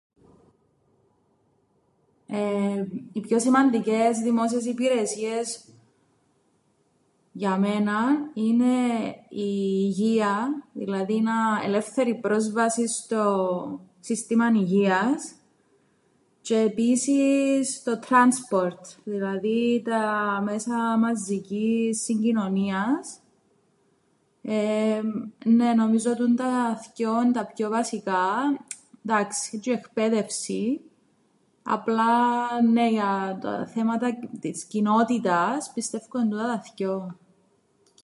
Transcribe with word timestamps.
Οι 3.13 3.19
πιο 3.19 3.39
σημαντικές 3.39 4.17
δημόσιες 4.19 4.65
υπηρεσίες 4.65 5.65
για 7.31 7.57
μέναν 7.57 8.31
είναι 8.33 8.89
η 9.29 9.45
υγεία, 9.85 10.63
δηλαδή 10.73 11.21
να... 11.21 11.33
ελεύθερη 11.63 12.15
πρόσβαση 12.15 12.87
στο 12.87 13.23
σύστημαν 13.99 14.55
υγείας, 14.55 15.33
τζ̌αι 16.47 16.63
επίσης 16.67 17.83
το 17.83 17.99
τράνσπορτ, 17.99 18.85
δηλαδή 19.03 19.81
τα 19.85 20.39
μέσα 20.43 20.97
μαζικής 20.97 22.01
συγκοινωνίας, 22.03 23.19
νναι 25.45 25.73
νομίζω 25.73 26.15
τούντα 26.15 26.77
θκυο 26.83 27.19
εν' 27.19 27.33
τα 27.33 27.45
πιο 27.55 27.69
βασικά, 27.69 28.25
‘ντάξει 29.07 29.59
τζ̌αι 29.63 29.67
η 29.73 29.77
εκπαίδευση, 29.77 30.81
απλά, 31.63 32.15
νναι, 32.61 32.89
για 32.89 33.37
τα 33.41 33.67
θέματα 33.73 34.11
της 34.39 34.63
κοινότητας, 34.63 35.71
πιστεύκω 35.73 36.19
εν' 36.19 36.29
τούτα 36.29 36.45
τα 36.45 36.61
θκυο. 36.61 37.15